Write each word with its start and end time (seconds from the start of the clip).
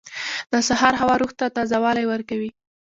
•د 0.51 0.53
سهار 0.67 0.93
هوا 1.01 1.15
روح 1.21 1.31
ته 1.39 1.45
تازه 1.55 1.77
والی 1.83 2.05
ورکوي. 2.11 2.49